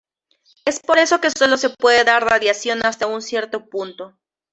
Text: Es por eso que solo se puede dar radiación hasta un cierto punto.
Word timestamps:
Es 0.65 0.79
por 0.79 0.97
eso 0.97 1.21
que 1.21 1.29
solo 1.29 1.57
se 1.57 1.69
puede 1.69 2.03
dar 2.03 2.23
radiación 2.25 2.83
hasta 2.87 3.05
un 3.05 3.21
cierto 3.21 3.67
punto. 3.69 4.17